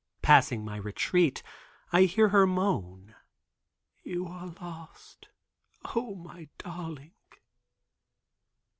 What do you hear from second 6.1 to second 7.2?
my darling."